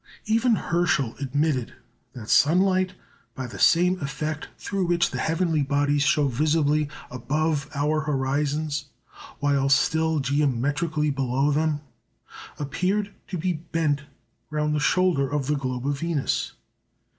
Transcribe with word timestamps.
Even 0.25 0.55
Herschel 0.55 1.15
admitted 1.19 1.73
that 2.13 2.27
sunlight, 2.27 2.93
by 3.35 3.45
the 3.45 3.59
same 3.59 3.99
effect 3.99 4.47
through 4.57 4.87
which 4.87 5.11
the 5.11 5.19
heavenly 5.19 5.61
bodies 5.61 6.01
show 6.01 6.27
visibly 6.27 6.89
above 7.11 7.69
our 7.75 7.99
horizons 8.01 8.85
while 9.37 9.69
still 9.69 10.17
geometrically 10.19 11.11
below 11.11 11.51
them, 11.51 11.81
appeared 12.57 13.13
to 13.27 13.37
be 13.37 13.53
bent 13.53 14.01
round 14.49 14.73
the 14.73 14.79
shoulder 14.79 15.29
of 15.29 15.45
the 15.45 15.55
globe 15.55 15.85
of 15.85 15.99
Venus. 15.99 16.53